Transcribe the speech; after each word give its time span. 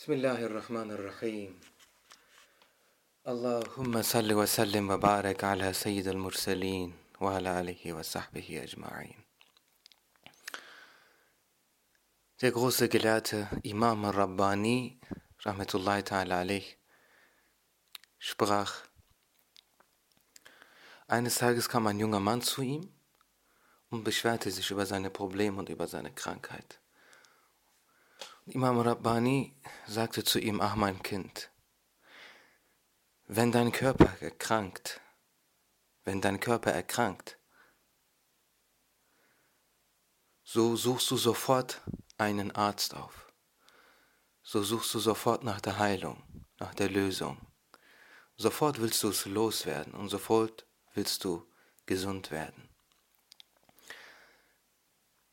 بسم 0.00 0.12
الله 0.12 0.44
الرحمن 0.44 0.90
الرحيم 0.90 1.60
اللهم 3.28 4.02
صل 4.02 4.32
وسلم 4.32 4.90
وبارك 4.90 5.44
على 5.44 5.72
سيد 5.72 6.08
المرسلين 6.08 6.94
وعلى 7.20 7.60
آله 7.60 7.92
وصحبه 7.92 8.62
أجمعين 8.62 9.18
Der 12.42 12.52
große 12.52 12.88
Gelehrte 12.90 13.48
Imam 13.62 14.04
Rabbani, 14.04 15.00
Rahmetullahi 15.42 16.02
ta'ala 16.02 16.40
alayh, 16.40 16.76
sprach, 18.18 18.84
eines 21.08 21.36
Tages 21.38 21.70
kam 21.70 21.86
ein 21.86 21.98
junger 21.98 22.20
Mann 22.20 22.42
zu 22.42 22.60
ihm 22.60 22.92
und 23.88 24.04
beschwerte 24.04 24.50
sich 24.50 24.70
über 24.70 24.84
seine 24.84 25.08
Probleme 25.08 25.58
und 25.58 25.70
über 25.70 25.86
seine 25.88 26.12
Krankheit. 26.12 26.79
Imam 28.53 28.81
Rabbani 28.81 29.55
sagte 29.87 30.25
zu 30.25 30.37
ihm, 30.37 30.59
ach 30.59 30.75
mein 30.75 31.01
Kind, 31.01 31.49
wenn 33.27 33.49
dein 33.53 33.71
Körper 33.71 34.21
erkrankt, 34.21 34.99
wenn 36.03 36.19
dein 36.19 36.41
Körper 36.41 36.71
erkrankt, 36.71 37.39
so 40.43 40.75
suchst 40.75 41.09
du 41.11 41.15
sofort 41.15 41.79
einen 42.17 42.51
Arzt 42.51 42.93
auf. 42.93 43.31
So 44.43 44.63
suchst 44.63 44.93
du 44.95 44.99
sofort 44.99 45.45
nach 45.45 45.61
der 45.61 45.79
Heilung, 45.79 46.21
nach 46.59 46.73
der 46.73 46.89
Lösung. 46.89 47.37
Sofort 48.35 48.81
willst 48.81 49.01
du 49.03 49.09
es 49.09 49.25
loswerden 49.25 49.93
und 49.93 50.09
sofort 50.09 50.67
willst 50.93 51.23
du 51.23 51.49
gesund 51.85 52.31
werden. 52.31 52.67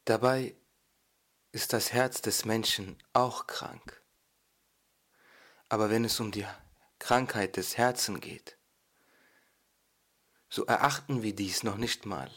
Dabei 0.05 0.55
ist 1.53 1.73
das 1.73 1.93
Herz 1.93 2.21
des 2.21 2.45
Menschen 2.45 3.03
auch 3.13 3.47
krank. 3.47 4.03
Aber 5.69 5.91
wenn 5.91 6.05
es 6.05 6.21
um 6.21 6.31
die 6.31 6.47
Krankheit 6.99 7.57
des 7.57 7.77
Herzens 7.77 8.21
geht, 8.21 8.59
so 10.49 10.65
erachten 10.65 11.23
wir 11.23 11.35
dies 11.35 11.63
noch 11.63 11.77
nicht 11.77 12.07
mal 12.07 12.31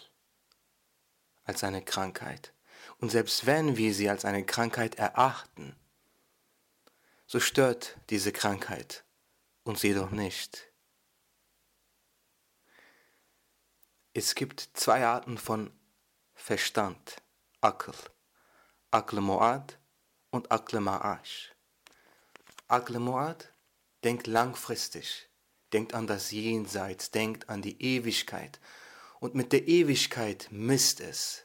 als 1.44 1.63
eine 1.63 1.83
Krankheit. 1.83 2.53
Und 2.97 3.09
selbst 3.09 3.45
wenn 3.45 3.77
wir 3.77 3.94
sie 3.94 4.09
als 4.09 4.25
eine 4.25 4.45
Krankheit 4.45 4.95
erachten, 4.95 5.75
so 7.25 7.39
stört 7.39 7.97
diese 8.09 8.31
Krankheit 8.31 9.05
uns 9.64 9.81
jedoch 9.83 10.11
nicht. 10.11 10.71
Es 14.14 14.36
gibt 14.36 14.69
zwei 14.73 15.05
Arten 15.05 15.38
von 15.38 15.71
Verstand, 16.33 17.21
Akl. 17.61 17.93
Akl 18.94 19.20
Mu'ad 19.20 19.78
und 20.31 20.52
Akl 20.52 20.80
Ma'ash. 20.80 21.53
Akl 22.67 22.98
Mu'ad 22.98 23.45
denkt 24.03 24.28
langfristig, 24.28 25.30
denkt 25.72 25.94
an 25.94 26.08
das 26.08 26.31
Jenseits, 26.31 27.09
denkt 27.09 27.48
an 27.48 27.61
die 27.61 27.81
Ewigkeit. 27.81 28.59
Und 29.22 29.33
mit 29.33 29.53
der 29.53 29.66
Ewigkeit 29.66 30.50
misst 30.52 31.00
es, 31.00 31.44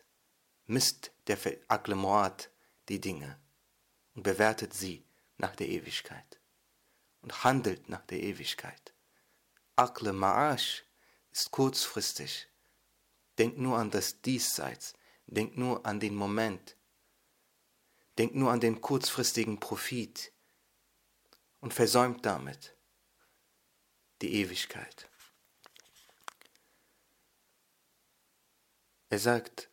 misst 0.66 1.12
der 1.28 1.38
Akl 1.68 1.94
Mu'ad 1.94 2.48
die 2.88 3.00
Dinge 3.00 3.38
und 4.16 4.24
bewertet 4.24 4.74
sie 4.74 5.04
nach 5.38 5.54
der 5.54 5.68
Ewigkeit 5.68 6.40
und 7.22 7.44
handelt 7.44 7.88
nach 7.88 8.04
der 8.06 8.24
Ewigkeit. 8.24 8.92
Akl 9.76 10.08
Ma'ash 10.08 10.82
ist 11.30 11.52
kurzfristig, 11.52 12.48
denkt 13.38 13.58
nur 13.58 13.78
an 13.78 13.92
das 13.92 14.20
Diesseits, 14.20 14.94
denkt 15.26 15.56
nur 15.56 15.86
an 15.86 16.00
den 16.00 16.16
Moment, 16.16 16.75
denkt 18.18 18.34
nur 18.34 18.50
an 18.50 18.60
den 18.60 18.80
kurzfristigen 18.80 19.60
Profit 19.60 20.32
und 21.60 21.74
versäumt 21.74 22.24
damit 22.24 22.76
die 24.22 24.34
Ewigkeit. 24.34 25.10
Er 29.08 29.18
sagt, 29.18 29.70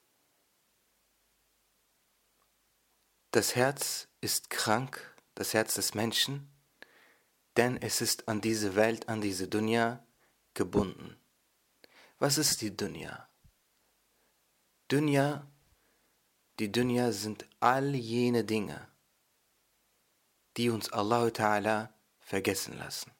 das 3.31 3.55
Herz 3.55 4.07
ist 4.21 4.49
krank, 4.49 5.15
das 5.33 5.53
Herz 5.53 5.73
des 5.73 5.95
Menschen, 5.95 6.51
denn 7.57 7.81
es 7.81 8.01
ist 8.01 8.27
an 8.27 8.41
diese 8.41 8.75
Welt, 8.75 9.09
an 9.09 9.21
diese 9.21 9.47
Dunya 9.47 10.05
gebunden. 10.53 11.17
Was 12.19 12.37
ist 12.37 12.61
die 12.61 12.75
Dunya? 12.75 13.29
Dunya 14.87 15.51
die 16.63 16.71
Dunya 16.71 17.11
sind 17.11 17.45
all 17.59 17.93
jene 17.93 18.45
Dinge, 18.45 18.87
die 20.55 20.69
uns 20.69 20.89
Allah 20.93 21.29
Ta'ala 21.29 21.93
vergessen 22.21 22.77
lassen. 22.77 23.11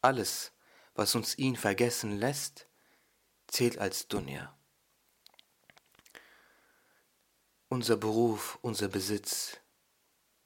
Alles, 0.00 0.52
was 0.94 1.16
uns 1.16 1.36
ihn 1.36 1.56
vergessen 1.56 2.16
lässt, 2.16 2.68
zählt 3.48 3.78
als 3.78 4.06
Dunya. 4.06 4.56
Unser 7.68 7.96
Beruf, 7.96 8.60
unser 8.62 8.86
Besitz, 8.86 9.56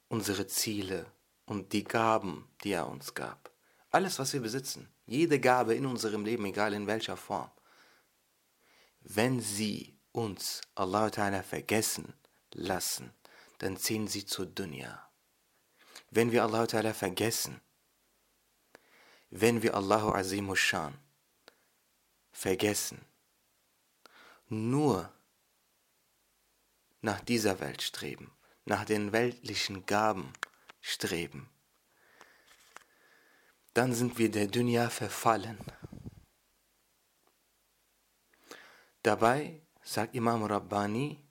unsere 0.07 0.47
Ziele 0.47 1.05
und 1.45 1.73
die 1.73 1.83
Gaben, 1.83 2.49
die 2.63 2.71
er 2.71 2.87
uns 2.89 3.13
gab. 3.13 3.51
Alles, 3.91 4.17
was 4.17 4.33
wir 4.33 4.41
besitzen, 4.41 4.91
jede 5.05 5.39
Gabe 5.39 5.75
in 5.75 5.85
unserem 5.85 6.25
Leben, 6.25 6.45
egal 6.45 6.73
in 6.73 6.87
welcher 6.87 7.17
Form, 7.17 7.51
wenn 9.01 9.41
sie 9.41 9.95
uns, 10.11 10.61
Allah 10.73 11.11
Ta'ala, 11.11 11.43
vergessen, 11.43 12.15
lassen, 12.57 13.13
dann 13.59 13.77
ziehen 13.77 14.07
sie 14.07 14.25
zur 14.25 14.45
Dunya. 14.45 15.09
Wenn 16.09 16.31
wir 16.31 16.43
Allah 16.43 16.63
Ta'ala 16.63 16.93
vergessen, 16.93 17.61
wenn 19.29 19.61
wir 19.61 19.75
Allahu 19.75 20.11
Azimushan 20.11 20.97
vergessen, 22.31 23.05
nur 24.47 25.11
nach 27.01 27.21
dieser 27.21 27.59
Welt 27.59 27.81
streben, 27.81 28.31
nach 28.65 28.85
den 28.85 29.11
weltlichen 29.11 29.85
Gaben 29.85 30.31
streben, 30.81 31.49
dann 33.73 33.93
sind 33.93 34.17
wir 34.17 34.31
der 34.31 34.47
Dunya 34.47 34.89
verfallen. 34.89 35.59
Dabei 39.03 39.61
sagt 39.83 40.15
Imam 40.15 40.43
Rabbani, 40.43 41.26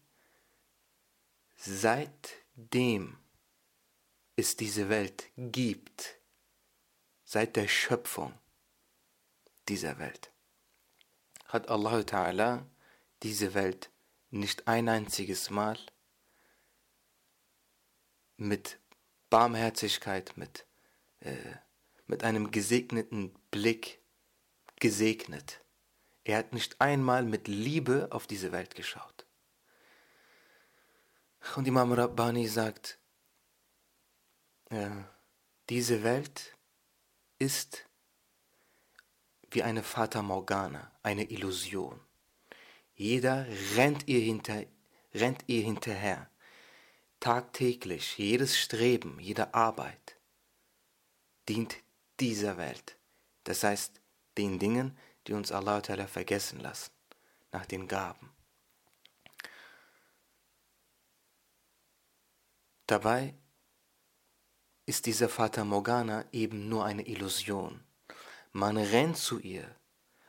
seitdem 1.56 3.18
es 4.36 4.56
diese 4.56 4.88
Welt 4.88 5.30
gibt, 5.36 6.20
seit 7.24 7.56
der 7.56 7.68
Schöpfung 7.68 8.38
dieser 9.68 9.98
Welt, 9.98 10.30
hat 11.46 11.68
Allah 11.68 12.00
Ta'ala 12.00 12.66
diese 13.22 13.54
Welt 13.54 13.90
nicht 14.30 14.68
ein 14.68 14.88
einziges 14.88 15.50
Mal 15.50 15.78
mit 18.36 18.78
Barmherzigkeit, 19.30 20.36
mit, 20.36 20.66
äh, 21.20 21.36
mit 22.06 22.22
einem 22.22 22.50
gesegneten 22.50 23.34
Blick 23.50 24.00
gesegnet. 24.78 25.64
Er 26.24 26.38
hat 26.38 26.52
nicht 26.52 26.80
einmal 26.80 27.24
mit 27.24 27.48
Liebe 27.48 28.08
auf 28.10 28.26
diese 28.26 28.52
Welt 28.52 28.74
geschaut. 28.74 29.15
Und 31.54 31.66
Imam 31.66 31.92
Rabbani 31.92 32.46
sagt, 32.48 32.98
äh, 34.70 34.90
diese 35.68 36.02
Welt 36.02 36.56
ist 37.38 37.86
wie 39.50 39.62
eine 39.62 39.82
Fata 39.82 40.22
Morgana, 40.22 40.90
eine 41.02 41.30
Illusion. 41.30 42.00
Jeder 42.94 43.46
rennt 43.76 44.08
ihr, 44.08 44.20
hinter, 44.20 44.64
rennt 45.14 45.44
ihr 45.46 45.62
hinterher. 45.62 46.30
Tagtäglich, 47.20 48.18
jedes 48.18 48.58
Streben, 48.58 49.18
jede 49.20 49.54
Arbeit 49.54 50.18
dient 51.48 51.76
dieser 52.20 52.56
Welt. 52.58 52.98
Das 53.44 53.62
heißt, 53.62 54.00
den 54.36 54.58
Dingen, 54.58 54.96
die 55.26 55.32
uns 55.32 55.52
Allah 55.52 55.80
vergessen 56.06 56.60
lassen, 56.60 56.92
nach 57.52 57.66
den 57.66 57.88
Gaben. 57.88 58.35
Dabei 62.86 63.34
ist 64.84 65.06
diese 65.06 65.28
Fata 65.28 65.64
Morgana 65.64 66.24
eben 66.32 66.68
nur 66.68 66.84
eine 66.84 67.06
Illusion. 67.06 67.84
Man 68.52 68.76
rennt 68.76 69.16
zu 69.16 69.40
ihr, 69.40 69.74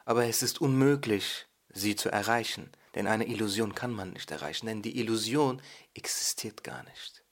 aber 0.06 0.26
es 0.26 0.42
ist 0.42 0.60
unmöglich, 0.60 1.46
sie 1.70 1.96
zu 1.96 2.10
erreichen, 2.10 2.72
denn 2.96 3.06
eine 3.06 3.28
Illusion 3.28 3.76
kann 3.76 3.94
man 3.94 4.12
nicht 4.12 4.32
erreichen, 4.32 4.66
denn 4.66 4.82
die 4.82 4.98
Illusion 5.00 5.62
existiert 5.94 6.64
gar 6.64 6.84
nicht. 6.84 7.24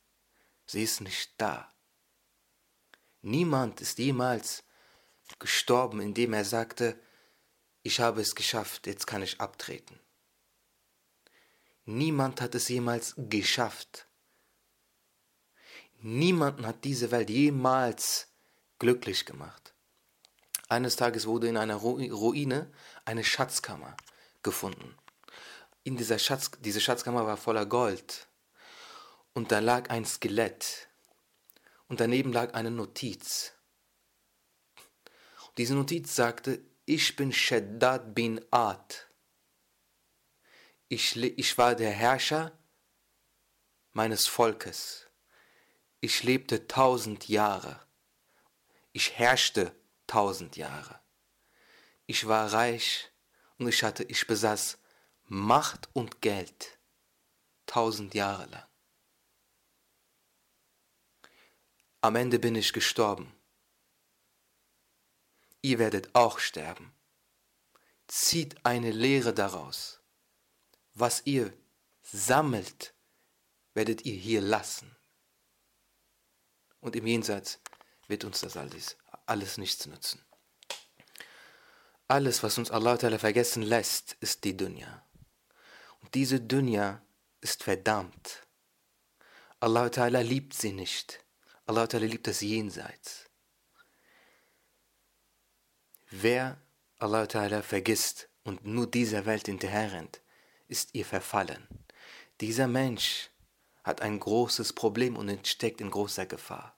Sie 0.68 0.84
ist 0.84 1.02
nicht 1.02 1.34
da. 1.38 1.74
Niemand 3.22 3.82
ist 3.82 3.98
jemals 3.98 4.64
gestorben, 5.40 6.02
indem 6.02 6.34
er 6.34 6.46
sagte, 6.46 7.00
ich 7.82 8.00
habe 8.00 8.22
es 8.22 8.36
geschafft, 8.36 8.86
jetzt 8.86 9.08
kann 9.08 9.24
ich 9.24 9.42
abtreten. 9.42 10.00
Niemand 11.86 12.42
hat 12.42 12.54
es 12.54 12.68
jemals 12.68 13.16
geschafft, 13.18 14.05
Niemanden 16.08 16.68
hat 16.68 16.84
diese 16.84 17.10
Welt 17.10 17.32
jemals 17.32 18.28
glücklich 18.78 19.26
gemacht. 19.26 19.74
Eines 20.70 20.98
Tages 20.98 21.26
wurde 21.26 21.48
in 21.48 21.58
einer 21.58 21.78
Ruine 21.78 22.72
eine 23.06 23.24
Schatzkammer 23.24 23.98
gefunden. 24.44 24.96
In 25.84 25.98
dieser 25.98 26.20
Schatz, 26.20 26.52
diese 26.60 26.80
Schatzkammer 26.80 27.26
war 27.26 27.38
voller 27.38 27.66
Gold. 27.66 28.28
Und 29.34 29.52
da 29.52 29.58
lag 29.58 29.90
ein 29.90 30.06
Skelett. 30.06 30.90
Und 31.88 32.00
daneben 32.00 32.32
lag 32.32 32.54
eine 32.54 32.70
Notiz. 32.70 33.54
Diese 35.58 35.74
Notiz 35.74 36.16
sagte, 36.16 36.62
ich 36.86 37.16
bin 37.16 37.34
Shaddad 37.34 38.14
bin 38.14 38.46
Ad. 38.52 38.96
Ich, 40.88 41.16
ich 41.18 41.58
war 41.58 41.74
der 41.74 41.90
Herrscher 41.90 42.56
meines 43.94 44.28
Volkes. 44.28 45.06
Ich 46.00 46.24
lebte 46.24 46.68
tausend 46.68 47.28
Jahre. 47.28 47.86
Ich 48.92 49.18
herrschte 49.18 49.76
tausend 50.08 50.58
Jahre. 50.58 51.00
Ich 52.06 52.28
war 52.28 52.54
reich 52.54 53.12
und 53.58 53.68
ich 53.68 53.84
hatte, 53.84 54.04
ich 54.04 54.28
besaß 54.28 54.78
Macht 55.24 55.90
und 55.94 56.22
Geld 56.22 56.78
tausend 57.66 58.14
Jahre 58.14 58.46
lang. 58.46 58.68
Am 62.02 62.16
Ende 62.16 62.38
bin 62.38 62.54
ich 62.54 62.72
gestorben. 62.72 63.34
Ihr 65.64 65.80
werdet 65.80 66.14
auch 66.14 66.38
sterben. 66.38 66.94
Zieht 68.08 68.64
eine 68.64 68.92
Lehre 68.92 69.34
daraus. 69.34 70.00
Was 70.94 71.24
ihr 71.26 71.52
sammelt, 72.04 72.94
werdet 73.74 74.06
ihr 74.06 74.14
hier 74.14 74.42
lassen. 74.42 74.96
Und 76.86 76.96
im 76.96 77.08
Jenseits 77.08 77.60
wird 78.08 78.26
uns 78.26 78.42
das 78.42 78.56
alles, 78.58 78.96
alles 79.26 79.58
nichts 79.58 79.88
nützen. 79.88 80.24
Alles, 82.08 82.44
was 82.44 82.60
uns 82.60 82.70
Allah 82.70 82.96
vergessen 83.18 83.64
lässt, 83.64 84.16
ist 84.20 84.44
die 84.44 84.56
Dunya. 84.56 85.04
Und 86.04 86.14
diese 86.14 86.40
Dunya 86.40 87.02
ist 87.42 87.64
verdammt. 87.64 88.46
Allah 89.60 89.88
liebt 90.20 90.54
sie 90.54 90.74
nicht. 90.74 91.26
Allah 91.66 91.88
liebt 91.92 92.28
das 92.28 92.42
Jenseits. 92.42 93.32
Wer 96.12 96.62
Allah 97.00 97.64
vergisst 97.64 98.30
und 98.44 98.64
nur 98.64 98.86
dieser 98.86 99.26
Welt 99.26 99.48
hinterherrennt, 99.48 100.22
ist 100.68 100.94
ihr 100.94 101.06
verfallen. 101.06 101.68
Dieser 102.42 102.68
Mensch 102.68 103.32
hat 103.84 104.02
ein 104.02 104.20
großes 104.20 104.74
Problem 104.74 105.18
und 105.18 105.48
steckt 105.48 105.82
in 105.82 105.90
großer 105.90 106.28
Gefahr. 106.28 106.75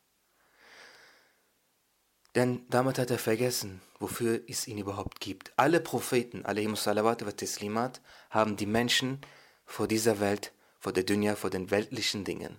Denn 2.38 2.66
damit 2.70 2.98
hat 2.98 3.12
er 3.12 3.20
vergessen, 3.20 3.82
wofür 4.00 4.42
es 4.48 4.66
ihn 4.68 4.78
überhaupt 4.78 5.20
gibt. 5.20 5.52
Alle 5.58 5.82
Propheten, 5.82 6.44
salawat 6.76 7.26
wa 7.26 7.32
teslimat, 7.32 8.00
haben 8.30 8.56
die 8.56 8.66
Menschen 8.66 9.20
vor 9.66 9.90
dieser 9.90 10.22
Welt, 10.22 10.54
vor 10.80 10.94
der 10.94 11.04
Dunya, 11.04 11.36
vor 11.36 11.50
den 11.50 11.70
weltlichen 11.72 12.24
Dingen 12.24 12.58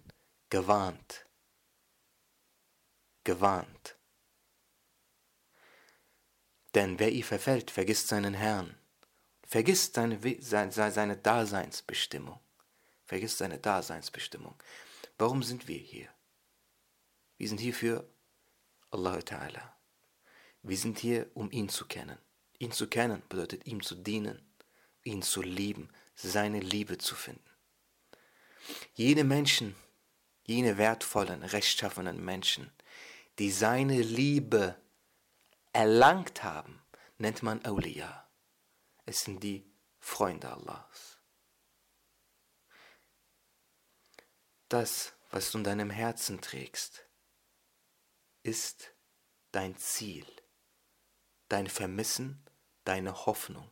gewarnt. 0.51 1.25
Gewarnt. 3.25 3.97
Denn 6.75 6.99
wer 6.99 7.11
ihr 7.11 7.25
verfällt, 7.25 7.71
vergisst 7.71 8.09
seinen 8.09 8.35
Herrn, 8.35 8.77
vergisst 9.47 9.95
seine, 9.95 10.19
seine 10.43 11.17
Daseinsbestimmung 11.17 12.39
vergisst 13.09 13.39
seine 13.39 13.59
Daseinsbestimmung. 13.59 14.55
Warum 15.17 15.43
sind 15.43 15.67
wir 15.67 15.79
hier? 15.79 16.09
Wir 17.39 17.49
sind 17.49 17.59
hier 17.59 17.73
Allah 18.91 19.19
Ta'ala. 19.19 19.75
Wir 20.63 20.77
sind 20.77 20.99
hier, 20.99 21.31
um 21.35 21.51
ihn 21.51 21.69
zu 21.69 21.87
kennen. 21.87 22.19
Ihn 22.59 22.73
zu 22.73 22.89
kennen 22.89 23.23
bedeutet 23.29 23.67
ihm 23.67 23.83
zu 23.83 23.95
dienen, 23.95 24.41
ihn 25.05 25.23
zu 25.23 25.43
lieben, 25.43 25.89
seine 26.15 26.61
Liebe 26.61 26.99
zu 26.99 27.15
finden. 27.15 27.51
Jene 28.95 29.25
Menschen, 29.25 29.77
jene 30.45 30.77
wertvollen, 30.77 31.43
rechtschaffenen 31.43 32.25
Menschen, 32.25 32.73
die 33.39 33.51
seine 33.51 34.03
Liebe 34.03 34.77
erlangt 35.73 36.43
haben, 36.43 36.83
nennt 37.19 37.43
man 37.43 37.65
Awliya. 37.65 38.29
Es 39.07 39.21
sind 39.21 39.43
die 39.43 39.65
Freunde 40.01 40.51
Allahs. 40.51 41.19
Das, 44.69 45.15
was 45.31 45.51
du 45.51 45.59
in 45.59 45.65
deinem 45.65 45.91
Herzen 45.91 46.41
trägst, 46.41 47.08
ist 48.43 48.95
dein 49.53 49.77
Ziel, 49.77 50.27
dein 51.49 51.67
Vermissen, 51.67 52.43
deine 52.85 53.27
Hoffnung. 53.27 53.71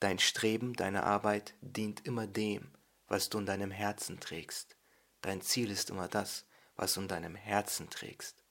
Dein 0.00 0.18
Streben, 0.18 0.74
deine 0.74 1.02
Arbeit 1.02 1.54
dient 1.60 2.06
immer 2.06 2.26
dem, 2.26 2.72
was 3.08 3.28
du 3.30 3.38
in 3.38 3.46
deinem 3.46 3.70
Herzen 3.70 4.20
trägst. 4.20 4.76
Dein 5.22 5.40
Ziel 5.40 5.70
ist 5.70 5.90
immer 5.90 6.08
das, 6.08 6.46
was 6.76 6.94
du 6.94 7.00
in 7.00 7.08
deinem 7.08 7.34
Herzen 7.34 7.90
trägst. 7.90 8.44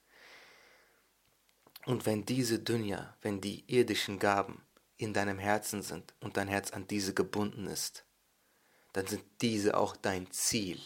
Und 1.86 2.04
wenn 2.04 2.26
diese 2.26 2.58
Dünja, 2.58 3.16
wenn 3.22 3.40
die 3.40 3.64
irdischen 3.66 4.18
Gaben 4.18 4.66
in 4.98 5.14
deinem 5.14 5.38
Herzen 5.38 5.82
sind 5.82 6.12
und 6.20 6.36
dein 6.36 6.48
Herz 6.48 6.72
an 6.72 6.86
diese 6.86 7.14
gebunden 7.14 7.66
ist, 7.66 8.04
dann 8.92 9.06
sind 9.06 9.24
diese 9.40 9.76
auch 9.76 9.96
dein 9.96 10.30
Ziel. 10.30 10.80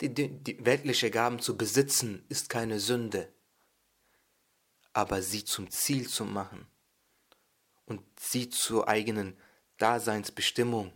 Die, 0.00 0.12
die, 0.12 0.28
die 0.28 0.64
weltliche 0.64 1.10
Gaben 1.10 1.40
zu 1.40 1.56
besitzen 1.56 2.24
ist 2.28 2.48
keine 2.50 2.80
Sünde, 2.80 3.32
aber 4.92 5.22
sie 5.22 5.44
zum 5.44 5.70
Ziel 5.70 6.08
zu 6.08 6.24
machen 6.24 6.66
und 7.86 8.02
sie 8.20 8.50
zur 8.50 8.88
eigenen 8.88 9.38
Daseinsbestimmung 9.78 10.92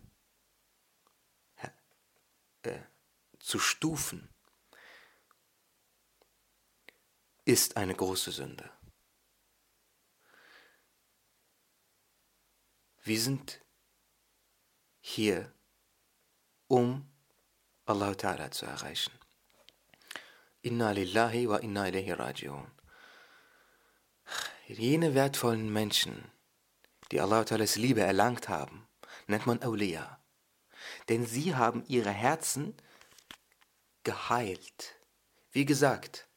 äh, 2.62 2.79
zu 3.38 3.58
stufen, 3.58 4.29
ist 7.46 7.76
eine 7.76 7.94
große 7.94 8.32
Sünde. 8.32 8.70
Wir 13.03 13.20
sind 13.20 13.64
hier 15.00 15.53
um 16.69 17.09
Allah 17.90 18.14
Ta'ala 18.14 18.50
zu 18.50 18.66
erreichen. 18.66 19.12
Inna 20.62 20.93
lillahi 20.93 21.48
wa 21.48 21.56
inna 21.58 21.88
ilaihi 21.88 22.12
raji'un. 22.12 22.67
Jene 24.69 25.15
wertvollen 25.15 25.72
Menschen, 25.72 26.31
die 27.10 27.20
Allah 27.20 27.44
Ta'alas 27.44 27.76
Liebe 27.76 28.03
erlangt 28.03 28.48
haben, 28.48 28.86
nennt 29.26 29.46
man 29.46 29.60
Awliya. 29.62 30.20
Denn 31.08 31.26
sie 31.26 31.56
haben 31.56 31.84
ihre 31.88 32.10
Herzen 32.10 32.76
geheilt. 34.05 34.94
Wie 35.50 35.65
gesagt, 35.65 36.29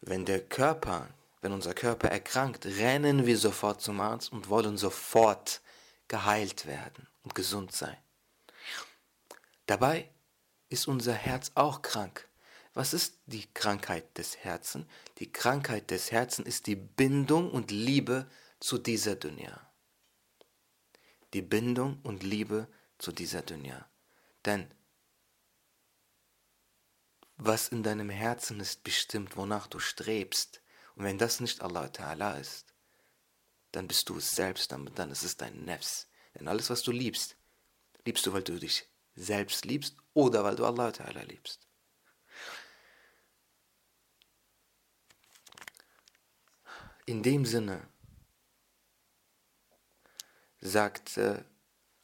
wenn 0.00 0.24
der 0.24 0.40
Körper, 0.40 1.08
wenn 1.40 1.52
unser 1.52 1.74
Körper 1.74 2.08
erkrankt, 2.08 2.66
rennen 2.66 3.26
wir 3.26 3.38
sofort 3.38 3.80
zum 3.80 4.00
Arzt 4.00 4.32
und 4.32 4.48
wollen 4.48 4.76
sofort 4.76 5.60
geheilt 6.08 6.66
werden 6.66 7.06
und 7.22 7.36
gesund 7.36 7.70
sein. 7.70 7.96
Dabei 9.66 10.10
ist 10.68 10.88
unser 10.88 11.14
Herz 11.14 11.52
auch 11.54 11.82
krank. 11.82 12.28
Was 12.74 12.92
ist 12.92 13.20
die 13.26 13.46
Krankheit 13.54 14.18
des 14.18 14.36
Herzens? 14.36 14.86
Die 15.18 15.32
Krankheit 15.32 15.90
des 15.90 16.12
Herzens 16.12 16.46
ist 16.46 16.66
die 16.66 16.76
Bindung 16.76 17.50
und 17.50 17.70
Liebe 17.70 18.28
zu 18.60 18.76
dieser 18.76 19.16
Dunya. 19.16 19.70
Die 21.32 21.42
Bindung 21.42 22.00
und 22.02 22.22
Liebe 22.22 22.68
zu 22.98 23.12
dieser 23.12 23.42
Dunya. 23.42 23.88
Denn 24.44 24.70
was 27.38 27.68
in 27.68 27.82
deinem 27.82 28.10
Herzen 28.10 28.60
ist 28.60 28.82
bestimmt, 28.82 29.36
wonach 29.36 29.66
du 29.66 29.78
strebst. 29.78 30.62
Und 30.96 31.04
wenn 31.04 31.18
das 31.18 31.40
nicht 31.40 31.60
Allah 31.60 31.86
Ta'ala 31.86 32.38
ist, 32.38 32.74
dann 33.72 33.88
bist 33.88 34.08
du 34.08 34.16
es 34.16 34.34
selbst, 34.34 34.72
dann 34.72 35.10
ist 35.10 35.22
es 35.22 35.36
dein 35.36 35.64
Nefs. 35.64 36.08
Denn 36.34 36.48
alles, 36.48 36.70
was 36.70 36.82
du 36.82 36.92
liebst, 36.92 37.36
liebst 38.04 38.26
du, 38.26 38.32
weil 38.32 38.42
du 38.42 38.58
dich 38.58 38.88
selbst 39.14 39.64
liebst 39.64 39.96
oder 40.16 40.42
weil 40.44 40.56
du 40.56 40.64
Allah 40.64 40.88
Ta'ala 40.88 41.22
liebst. 41.24 41.68
In 47.04 47.22
dem 47.22 47.44
Sinne 47.44 47.86
sagte 50.58 51.44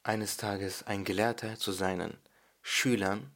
eines 0.03 0.37
Tages 0.37 0.83
ein 0.83 1.03
Gelehrter 1.03 1.57
zu 1.57 1.71
seinen 1.71 2.15
Schülern, 2.61 3.31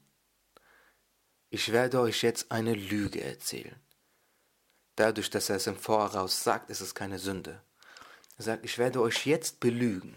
ich 1.50 1.72
werde 1.72 2.00
euch 2.00 2.22
jetzt 2.22 2.52
eine 2.52 2.76
Lüge 2.76 3.24
erzählen. 3.24 3.82
Dadurch, 4.96 5.32
dass 5.32 5.50
er 5.50 5.56
es 5.56 5.66
im 5.66 5.76
Voraus 5.78 6.44
sagt, 6.44 6.70
ist 6.70 6.82
es 6.82 6.94
keine 6.94 7.18
Sünde. 7.18 7.64
Er 8.38 8.44
sagt, 8.44 8.64
ich 8.64 8.78
werde 8.78 9.02
euch 9.02 9.26
jetzt 9.26 9.60
belügen. 9.60 10.16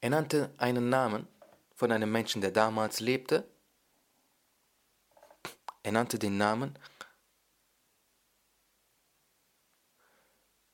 Er 0.00 0.10
nannte 0.10 0.52
einen 0.58 0.88
Namen 0.88 1.28
von 1.82 1.90
einem 1.90 2.12
Menschen, 2.12 2.40
der 2.40 2.52
damals 2.52 3.00
lebte. 3.00 3.44
Er 5.82 5.90
nannte 5.90 6.16
den 6.16 6.38
Namen 6.38 6.78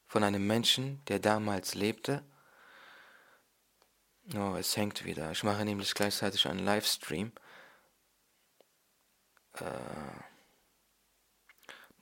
von 0.06 0.22
einem 0.22 0.46
Menschen, 0.46 1.02
der 1.06 1.18
damals 1.18 1.74
lebte. 1.74 2.22
Oh, 4.34 4.54
es 4.56 4.76
hängt 4.76 5.06
wieder. 5.06 5.30
Ich 5.32 5.42
mache 5.44 5.64
nämlich 5.64 5.94
gleichzeitig 5.94 6.46
einen 6.46 6.66
Livestream. 6.66 7.32
Äh, 9.54 9.64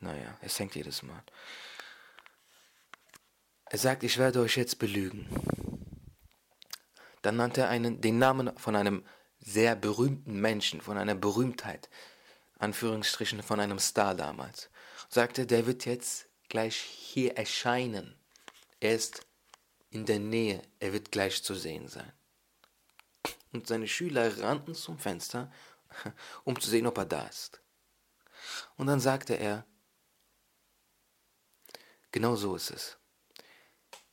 naja, 0.00 0.36
es 0.40 0.58
hängt 0.58 0.75
jedes 0.75 1.04
Mal. 1.04 1.22
Er 3.66 3.78
sagt, 3.78 4.02
ich 4.02 4.18
werde 4.18 4.40
euch 4.40 4.56
jetzt 4.56 4.80
belügen. 4.80 5.28
Dann 7.26 7.38
nannte 7.38 7.62
er 7.62 7.71
einen, 7.71 8.00
den 8.00 8.21
Namen 8.21 8.56
von 8.56 8.76
einem 8.76 9.04
sehr 9.40 9.75
berühmten 9.75 10.40
Menschen, 10.40 10.80
von 10.80 10.97
einer 10.97 11.16
Berühmtheit, 11.16 11.90
Anführungsstrichen 12.61 13.42
von 13.42 13.59
einem 13.59 13.80
Star 13.80 14.14
damals. 14.14 14.71
Sagte, 15.09 15.45
der 15.45 15.66
wird 15.66 15.87
jetzt 15.87 16.28
gleich 16.49 16.76
hier 16.76 17.37
erscheinen. 17.37 18.16
Er 18.78 18.95
ist 18.95 19.26
in 19.90 20.06
der 20.06 20.21
Nähe, 20.21 20.62
er 20.78 20.92
wird 20.92 21.11
gleich 21.11 21.42
zu 21.42 21.56
sehen 21.56 21.88
sein. 21.88 22.12
Und 23.52 23.66
seine 23.66 23.88
Schüler 23.88 24.40
rannten 24.40 24.76
zum 24.76 24.97
Fenster, 24.97 25.50
um 26.45 26.61
zu 26.61 26.71
sehen, 26.71 26.87
ob 26.87 26.97
er 26.97 27.06
da 27.06 27.26
ist. 27.26 27.61
Und 28.76 28.87
dann 28.87 29.00
sagte 29.00 29.35
er, 29.35 29.66
genau 32.12 32.37
so 32.37 32.54
ist 32.54 32.71
es. 32.71 32.97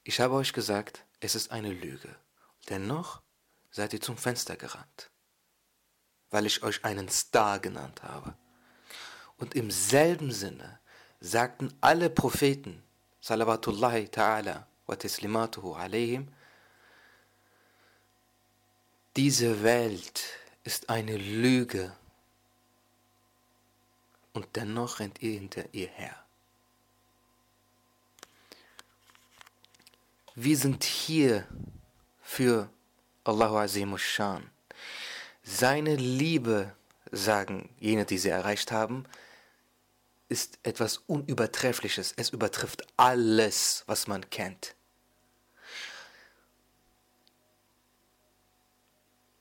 Ich 0.04 0.20
habe 0.20 0.34
euch 0.34 0.52
gesagt, 0.52 1.06
es 1.20 1.36
ist 1.36 1.52
eine 1.52 1.72
Lüge. 1.72 2.23
Dennoch 2.70 3.22
seid 3.72 3.94
ihr 3.94 4.02
zum 4.02 4.18
Fenster 4.18 4.56
gerannt, 4.56 5.10
weil 6.30 6.46
ich 6.46 6.64
euch 6.64 6.86
einen 6.86 7.10
Star 7.10 7.60
genannt 7.60 8.04
habe. 8.04 8.36
Und 9.38 9.56
im 9.56 9.72
selben 9.72 10.32
Sinne 10.32 10.80
sagten 11.20 11.74
alle 11.82 12.10
Propheten, 12.10 12.84
Salawatullahi 13.22 14.06
ta'ala 14.06 14.66
wa 14.86 14.96
taslimatuhu 14.96 15.74
alayhim, 15.74 16.28
diese 19.16 19.64
Welt 19.64 20.24
ist 20.64 20.90
eine 20.90 21.18
Lüge 21.18 21.96
und 24.34 24.56
dennoch 24.56 25.00
rennt 25.00 25.22
ihr 25.22 25.34
hinter 25.34 25.72
ihr 25.74 25.88
her. 25.88 26.24
Wir 30.36 30.58
sind 30.58 30.84
hier 30.84 31.48
für 32.34 32.68
Allahu 33.24 33.58
Azimushan. 33.58 34.50
Seine 35.44 35.96
Liebe, 35.96 36.74
sagen 37.12 37.70
jene, 37.80 38.06
die 38.06 38.18
sie 38.18 38.30
erreicht 38.30 38.72
haben, 38.72 39.06
ist 40.30 40.58
etwas 40.64 40.98
Unübertreffliches. 41.06 42.12
Es 42.18 42.32
übertrifft 42.32 42.88
alles, 42.98 43.84
was 43.86 44.08
man 44.08 44.28
kennt. 44.32 44.76